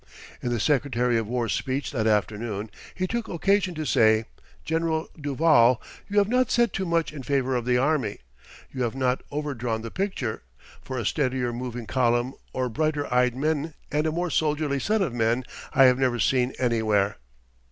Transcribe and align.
In 0.41 0.49
the 0.49 0.59
Secretary 0.59 1.15
of 1.19 1.27
War's 1.27 1.53
speech 1.53 1.91
that 1.91 2.07
afternoon 2.07 2.71
he 2.95 3.05
took 3.05 3.27
occasion 3.27 3.75
to 3.75 3.85
say, 3.85 4.25
"General 4.65 5.07
Duvall, 5.15 5.79
you 6.09 6.17
have 6.17 6.27
not 6.27 6.49
said 6.49 6.73
too 6.73 6.87
much 6.87 7.13
in 7.13 7.21
favour 7.21 7.55
of 7.55 7.65
the 7.65 7.77
Army. 7.77 8.17
You 8.71 8.81
have 8.81 8.95
not 8.95 9.21
overdrawn 9.29 9.83
the 9.83 9.91
picture, 9.91 10.41
for 10.81 10.97
a 10.97 11.05
steadier 11.05 11.53
moving 11.53 11.85
column 11.85 12.33
or 12.51 12.67
brighter 12.67 13.13
eyed 13.13 13.35
men 13.35 13.75
and 13.91 14.07
a 14.07 14.11
more 14.11 14.31
soldierly 14.31 14.79
set 14.79 15.03
of 15.03 15.13
men 15.13 15.43
I 15.71 15.83
have 15.83 15.99
never 15.99 16.17
seen 16.17 16.53
anywhere." 16.57 17.17